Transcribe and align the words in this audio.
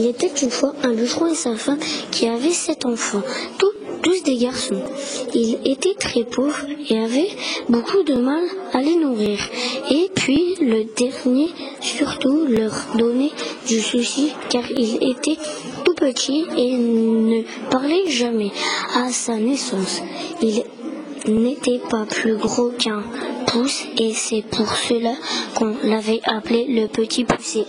Il 0.00 0.06
était 0.06 0.32
une 0.40 0.50
fois 0.50 0.72
un 0.82 0.94
bûcheron 0.94 1.26
et 1.26 1.34
sa 1.34 1.56
femme 1.56 1.78
qui 2.10 2.26
avaient 2.26 2.52
sept 2.52 2.86
enfants, 2.86 3.20
tous, 3.58 3.74
tous 4.02 4.22
des 4.22 4.38
garçons. 4.38 4.80
Ils 5.34 5.58
étaient 5.66 5.92
très 5.92 6.24
pauvres 6.24 6.64
et 6.88 6.98
avaient 6.98 7.28
beaucoup 7.68 8.02
de 8.04 8.14
mal 8.14 8.42
à 8.72 8.80
les 8.80 8.96
nourrir. 8.96 9.38
Et 9.90 10.08
puis 10.14 10.54
le 10.62 10.84
dernier 10.96 11.50
surtout 11.82 12.46
leur 12.46 12.72
donnait 12.96 13.32
du 13.68 13.78
souci 13.78 14.32
car 14.48 14.62
il 14.70 15.06
était 15.10 15.36
tout 15.84 15.94
petit 15.94 16.46
et 16.56 16.78
ne 16.78 17.42
parlait 17.68 18.08
jamais 18.08 18.52
à 18.94 19.10
sa 19.10 19.34
naissance. 19.36 20.00
Il 20.40 20.64
n'était 21.28 21.82
pas 21.90 22.06
plus 22.06 22.38
gros 22.38 22.70
qu'un 22.70 23.02
pouce 23.48 23.84
et 23.98 24.14
c'est 24.14 24.44
pour 24.50 24.74
cela 24.76 25.12
qu'on 25.56 25.76
l'avait 25.82 26.22
appelé 26.24 26.64
le 26.70 26.86
petit 26.86 27.24
poussé. 27.24 27.66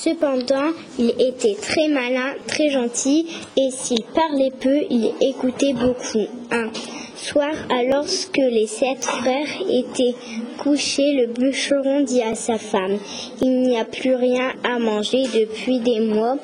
Cependant, 0.00 0.70
il 0.96 1.12
était 1.18 1.56
très 1.60 1.88
malin, 1.88 2.34
très 2.46 2.70
gentil, 2.70 3.26
et 3.56 3.68
s'il 3.72 4.04
parlait 4.04 4.52
peu, 4.60 4.84
il 4.90 5.12
écoutait 5.20 5.72
beaucoup. 5.72 6.24
Un 6.52 6.70
soir, 7.16 7.50
alors 7.68 8.06
que 8.32 8.48
les 8.48 8.68
sept 8.68 9.04
frères 9.04 9.48
étaient 9.68 10.14
couchés, 10.58 11.14
le 11.14 11.26
bûcheron 11.26 12.02
dit 12.02 12.22
à 12.22 12.36
sa 12.36 12.58
femme, 12.58 12.96
Il 13.42 13.62
n'y 13.62 13.76
a 13.76 13.84
plus 13.84 14.14
rien 14.14 14.52
à 14.62 14.78
manger 14.78 15.24
depuis 15.34 15.80
des 15.80 15.98
mois. 15.98 16.36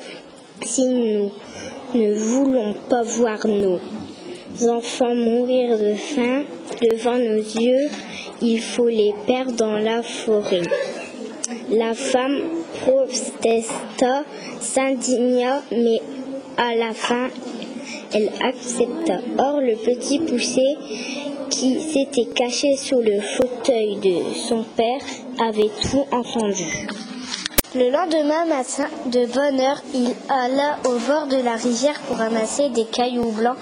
Si 0.61 0.85
nous 0.85 1.31
ne 1.93 2.13
voulons 2.13 2.73
pas 2.89 3.03
voir 3.03 3.47
nos 3.47 3.79
enfants 4.67 5.15
mourir 5.15 5.77
de 5.77 5.93
faim 5.93 6.43
devant 6.81 7.17
nos 7.17 7.41
yeux, 7.41 7.87
il 8.41 8.59
faut 8.59 8.89
les 8.89 9.13
perdre 9.25 9.53
dans 9.53 9.77
la 9.77 10.03
forêt. 10.03 10.61
La 11.69 11.93
femme 11.93 12.41
protesta, 12.85 14.23
s'indigna, 14.61 15.61
mais 15.71 16.01
à 16.57 16.75
la 16.75 16.93
fin, 16.93 17.29
elle 18.13 18.29
accepta. 18.41 19.19
Or, 19.37 19.59
le 19.59 19.75
petit 19.75 20.19
poussé, 20.19 20.77
qui 21.49 21.79
s'était 21.81 22.31
caché 22.33 22.75
sous 22.77 23.01
le 23.01 23.19
fauteuil 23.21 23.97
de 23.97 24.33
son 24.47 24.63
père, 24.75 25.01
avait 25.39 25.71
tout 25.89 26.05
entendu. 26.11 26.87
Le 27.75 27.89
lendemain 27.89 28.45
matin, 28.45 28.87
de 29.07 29.25
bonne 29.25 29.59
heure, 29.59 29.81
il 29.93 30.13
alla 30.29 30.77
au 30.85 30.97
bord 31.07 31.27
de 31.27 31.43
la 31.43 31.55
rivière 31.55 31.99
pour 32.07 32.17
ramasser 32.17 32.69
des 32.69 32.85
cailloux 32.85 33.31
blancs 33.31 33.57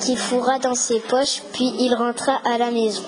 qu'il 0.00 0.18
fourra 0.18 0.58
dans 0.58 0.74
ses 0.74 1.00
poches, 1.00 1.42
puis 1.52 1.72
il 1.80 1.94
rentra 1.94 2.38
à 2.44 2.58
la 2.58 2.70
maison. 2.70 3.02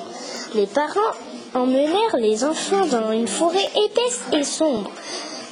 Les 0.54 0.66
parents 0.66 1.12
emmenèrent 1.54 2.16
les 2.18 2.44
enfants 2.44 2.86
dans 2.86 3.12
une 3.12 3.28
forêt 3.28 3.68
épaisse 3.84 4.20
et 4.32 4.42
sombre. 4.42 4.90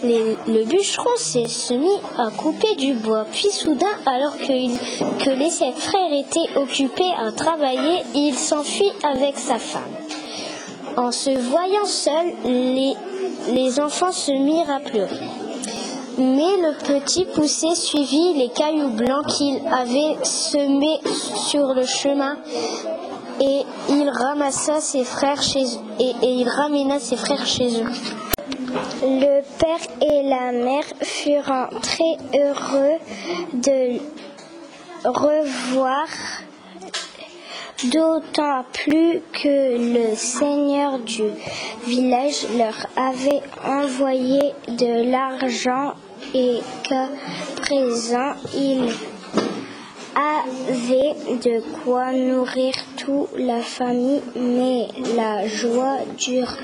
Le 0.02 0.64
bûcheron 0.64 1.16
s'est 1.16 1.48
se 1.48 1.72
mit 1.72 2.00
à 2.18 2.30
couper 2.30 2.74
du 2.74 2.94
bois. 2.94 3.24
Puis 3.32 3.50
soudain, 3.50 3.86
alors 4.04 4.36
que, 4.36 5.30
les 5.30 5.50
sept 5.50 5.74
frères 5.74 6.12
étaient 6.12 6.58
occupés 6.58 7.12
à 7.18 7.32
travailler, 7.32 8.02
il 8.14 8.34
s'enfuit 8.34 8.92
avec 9.02 9.38
sa 9.38 9.58
femme. 9.58 9.82
En 10.98 11.12
se 11.12 11.30
voyant 11.30 11.86
seul, 11.86 12.26
les, 12.44 13.80
enfants 13.80 14.12
se 14.12 14.32
mirent 14.32 14.70
à 14.70 14.80
pleurer. 14.80 15.28
Mais 16.18 16.56
le 16.58 16.76
petit 16.98 17.24
poussé 17.24 17.74
suivit 17.74 18.34
les 18.34 18.48
cailloux 18.48 18.90
blancs 18.90 19.26
qu'il 19.26 19.60
avait 19.66 20.16
semés 20.24 21.00
sur 21.48 21.74
le 21.74 21.84
chemin 21.84 22.38
et 23.40 23.62
il 23.90 24.08
ramassa 24.08 24.80
ses 24.80 25.04
frères 25.04 25.42
chez 25.42 25.64
et, 26.00 26.14
et 26.22 26.30
il 26.30 26.48
ramena 26.48 26.98
ses 26.98 27.16
frères 27.16 27.44
chez 27.44 27.82
eux. 27.82 28.25
Le 29.02 29.42
père 29.58 29.86
et 30.00 30.22
la 30.22 30.52
mère 30.52 30.84
furent 31.02 31.68
très 31.82 32.16
heureux 32.34 32.98
de 33.52 33.98
revoir, 35.04 36.06
d'autant 37.92 38.64
plus 38.72 39.20
que 39.32 39.76
le 39.94 40.14
seigneur 40.14 40.98
du 41.00 41.24
village 41.86 42.46
leur 42.56 42.86
avait 42.96 43.42
envoyé 43.66 44.54
de 44.68 45.10
l'argent 45.10 45.92
et 46.34 46.58
qu'à 46.82 47.08
présent 47.56 48.32
il 48.54 48.88
avait 50.16 51.14
de 51.44 51.62
quoi 51.82 52.12
nourrir 52.12 52.72
toute 52.96 53.38
la 53.38 53.60
famille, 53.60 54.22
mais 54.34 54.88
la 55.14 55.46
joie 55.46 55.98
dure 56.16 56.56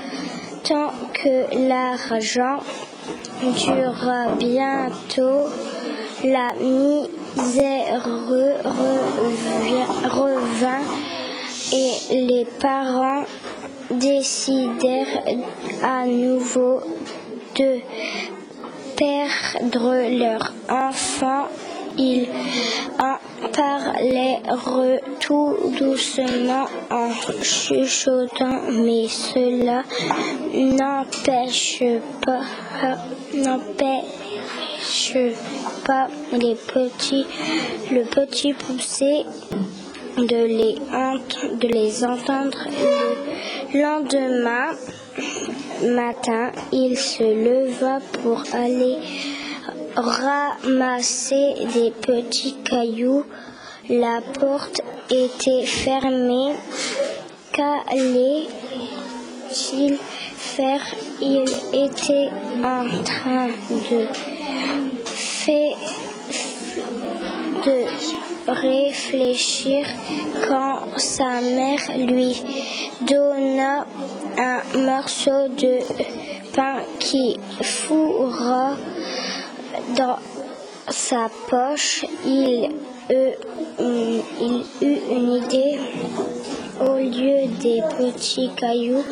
tant 0.63 0.91
que 1.23 1.69
l'argent 1.69 2.59
dura 3.41 4.35
bientôt. 4.37 5.47
La 6.23 6.53
misère 6.59 8.03
revint 10.05 10.83
et 11.71 11.93
les 12.27 12.45
parents 12.59 13.23
décidèrent 13.89 15.23
à 15.83 16.05
nouveau 16.05 16.81
de 17.55 17.79
perdre 18.97 20.17
leur 20.19 20.53
enfant. 20.69 21.47
Ils 21.97 22.27
en 22.99 23.17
parlèrent 23.51 24.41
tout 25.19 25.55
doucement 25.77 26.65
en 26.89 27.09
chuchotant, 27.41 28.61
mais 28.71 29.07
cela 29.07 29.83
n'empêche 30.53 31.83
pas, 32.25 32.41
n'empêche 33.33 35.17
pas 35.85 36.07
les 36.31 36.55
petits, 36.55 37.25
le 37.91 38.03
petit 38.03 38.53
poussé 38.53 39.25
de 40.17 40.45
les, 40.45 40.75
de 41.57 41.67
les 41.67 42.03
entendre. 42.03 42.57
Le 43.73 43.81
lendemain 43.81 44.75
matin, 45.95 46.51
il 46.71 46.97
se 46.97 47.23
leva 47.23 47.99
pour 48.21 48.43
aller 48.53 48.97
ramasser 49.95 51.53
des 51.73 51.91
petits 51.91 52.55
cailloux. 52.63 53.25
La 53.89 54.21
porte 54.39 54.81
était 55.09 55.65
fermée. 55.65 56.53
Qu'allait-il 57.51 58.47
faire? 59.97 60.81
Il 61.21 61.43
était 61.73 62.29
en 62.63 63.03
train 63.03 63.47
de 63.47 64.07
faire 65.05 65.77
de 67.65 68.51
réfléchir 68.51 69.85
quand 70.47 70.97
sa 70.97 71.39
mère 71.41 71.79
lui 71.97 72.43
donna 73.01 73.85
un 74.37 74.61
morceau 74.79 75.47
de 75.49 75.79
pain 76.53 76.81
qui 76.99 77.39
fourra 77.61 78.75
dans 79.95 80.17
sa 80.89 81.29
poche. 81.49 82.05
Il 82.25 82.71
eut, 83.09 83.33
une 84.81 85.33
idée. 85.33 85.79
Au 86.81 86.97
lieu 86.97 87.47
des 87.61 87.81
petits 87.97 88.49
cailloux, 88.55 89.03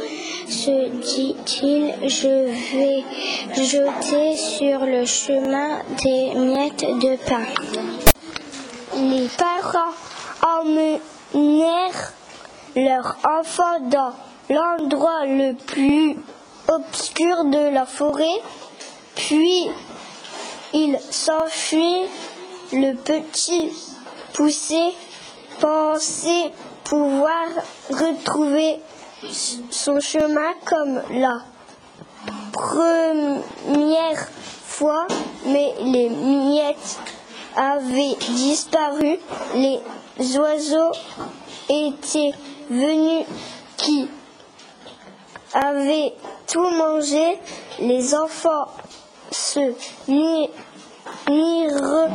se 0.47 0.89
dit-il, 0.89 1.93
je 2.09 2.49
vais 2.75 3.03
jeter 3.55 4.35
sur 4.35 4.85
le 4.85 5.05
chemin 5.05 5.79
des 6.03 6.33
miettes 6.35 6.81
de 6.81 7.15
pain. 7.27 7.45
Les 8.95 9.27
parents 9.37 9.93
emmenèrent 10.59 12.13
leur 12.75 13.17
enfant 13.39 13.79
dans 13.89 14.13
l'endroit 14.49 15.25
le 15.25 15.53
plus 15.53 16.17
obscur 16.67 17.45
de 17.45 17.73
la 17.73 17.85
forêt, 17.85 18.41
puis 19.15 19.69
il 20.73 20.97
s'enfuit. 21.09 22.07
Le 22.73 22.93
petit 22.95 23.69
poussé 24.33 24.93
pensait 25.59 26.51
pouvoir 26.85 27.47
retrouver 27.89 28.79
son 29.69 29.99
chemin 29.99 30.53
comme 30.65 31.01
la 31.11 31.41
première 32.53 34.29
fois, 34.65 35.05
mais 35.45 35.73
les 35.83 36.09
miettes 36.09 36.99
avaient 37.55 38.15
disparu. 38.29 39.19
Les 39.55 40.37
oiseaux 40.37 40.91
étaient 41.67 42.31
venus 42.69 43.25
qui 43.75 44.07
avaient 45.53 46.13
tout 46.47 46.69
mangé. 46.69 47.37
Les 47.79 48.15
enfants 48.15 48.67
se 49.31 49.73
mi- 50.07 50.49
mirent 51.29 52.09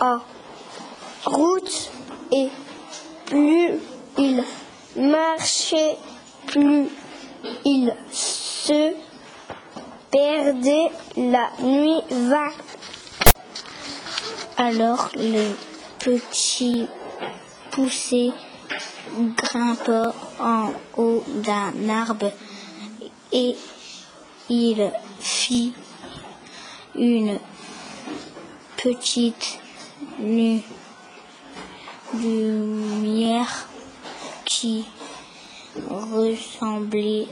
en 0.00 0.18
route 1.24 1.90
et 2.32 2.48
plus 3.26 3.78
ils 4.18 4.42
marchaient, 4.96 5.96
plus 6.46 6.88
ils 7.64 7.94
se 8.10 8.94
perdaient. 10.10 10.90
La 11.16 11.50
nuit 11.62 12.02
vint 12.10 12.52
Alors 14.56 15.08
le 15.16 15.54
petit 15.98 16.86
poussé 17.70 18.32
grimpa 19.36 20.14
en 20.40 20.72
haut 20.96 21.22
d'un 21.26 21.88
arbre 21.88 22.32
et 23.32 23.56
il 24.48 24.90
fit 25.20 25.72
une 26.98 27.38
petite 28.76 29.58
lumière 32.14 33.68
qui 34.44 34.84
ressemblait 35.88 37.26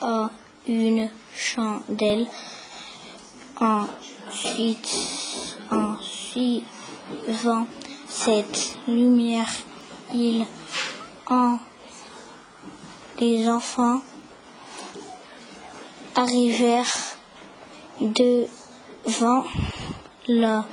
à 0.00 0.30
une 0.66 1.10
chandelle. 1.34 2.26
Ensuite, 3.60 4.96
en 5.70 5.96
suivant 6.00 7.66
cette 8.08 8.78
lumière, 8.88 9.50
il 10.14 10.46
en 11.28 11.58
les 13.18 13.46
enfants 13.48 14.00
arrivèrent 16.14 16.96
devant 19.06 19.44
la 20.28 20.64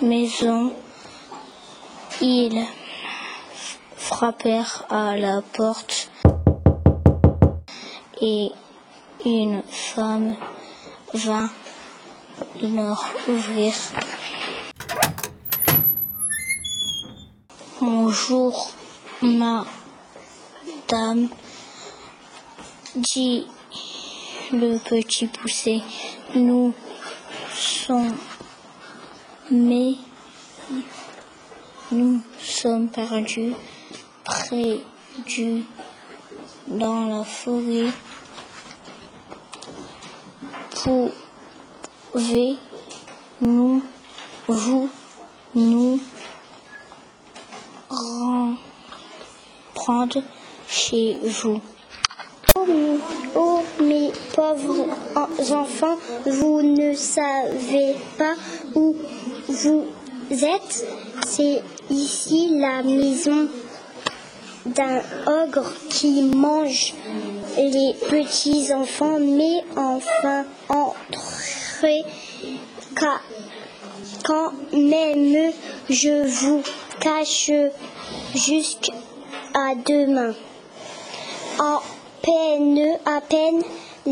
maison. 0.00 0.72
Ils 2.20 2.66
frappèrent 3.96 4.84
à 4.90 5.16
la 5.16 5.40
porte 5.42 6.10
et 8.20 8.50
une 9.24 9.62
femme 9.68 10.36
vint 11.14 11.50
leur 12.62 13.04
ouvrir. 13.28 13.72
Bonjour, 17.80 18.70
madame, 19.22 19.68
dit 22.94 23.46
le 24.52 24.78
petit 24.78 25.26
poussé. 25.26 25.80
Nous 26.34 26.74
sommes, 27.54 28.16
mais 29.50 29.94
nous 31.92 32.20
sommes 32.40 32.88
perdus 32.88 33.52
près 34.24 34.80
du 35.26 35.62
dans 36.66 37.06
la 37.06 37.24
forêt. 37.24 37.90
Pouvez-nous 42.12 43.82
vous 44.48 44.90
nous 45.54 46.00
prendre 49.74 50.22
chez 50.68 51.16
vous? 51.22 51.60
Pauvres 54.50 55.52
enfants, 55.52 55.96
vous 56.26 56.60
ne 56.62 56.92
savez 56.94 57.94
pas 58.18 58.34
où 58.74 58.96
vous 59.46 59.84
êtes? 60.30 60.86
C'est 61.24 61.62
ici 61.88 62.58
la 62.58 62.82
maison 62.82 63.48
d'un 64.66 65.02
ogre 65.44 65.72
qui 65.88 66.22
mange 66.22 66.94
les 67.58 67.94
petits 68.08 68.74
enfants, 68.74 69.20
mais 69.20 69.62
enfin 69.76 70.44
entrez 70.68 72.02
quand 74.24 74.52
même 74.72 75.52
je 75.88 76.26
vous 76.26 76.62
cache 76.98 77.52
jusqu'à 78.34 78.94
demain. 79.86 80.34
À 81.60 81.80
peine, 82.22 82.98
à 83.06 83.20
peine 83.20 83.62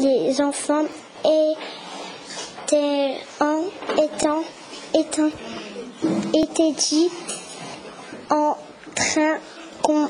les 0.01 0.41
enfants 0.41 0.85
étaient, 1.25 3.17
étant, 3.97 4.45
étant, 4.95 5.31
étaient 6.35 6.73
dit 6.73 7.11
en 8.31 8.57
train 8.95 9.39
qu'on 9.83 10.09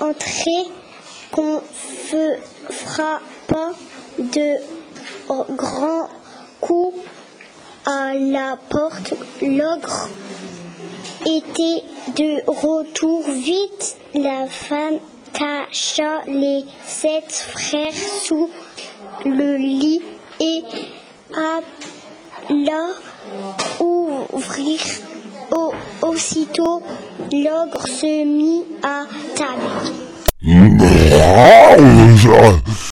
entrer 0.00 0.64
qu'on 1.32 1.60
fera 2.70 3.20
pas 3.46 3.72
de 4.18 4.56
grands 5.56 6.08
coups 6.60 6.98
à 7.84 8.14
la 8.14 8.56
porte. 8.68 9.14
L'ogre 9.42 10.08
était 11.22 11.84
de 12.16 12.42
retour 12.46 13.22
vite. 13.30 13.96
La 14.14 14.46
femme 14.46 14.98
cacha 15.32 16.22
les 16.26 16.64
sept 16.86 17.32
frères 17.32 17.92
sous 18.22 18.50
le 19.24 19.56
lit 19.56 20.02
et 20.40 20.62
alla 21.34 22.86
ouvrir. 24.32 24.78
Aussitôt, 26.02 26.82
l'ogre 27.32 27.86
se 27.86 28.24
mit 28.24 28.64
à 28.82 29.04
table. 29.34 29.92